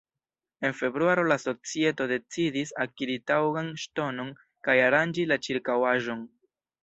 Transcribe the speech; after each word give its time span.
En 0.67 0.71
februaro 0.77 1.25
la 1.31 1.35
societo 1.41 2.07
decidis 2.11 2.71
akiri 2.85 3.19
taŭgan 3.33 3.69
ŝtonon 3.83 4.33
kaj 4.69 4.77
aranĝi 4.87 5.27
la 5.33 5.41
ĉirkaŭaĵon. 5.49 6.27